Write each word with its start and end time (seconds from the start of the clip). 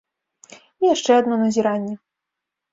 І 0.55 0.83
яшчэ 0.93 1.11
адно 1.19 1.35
назіранне. 1.45 1.95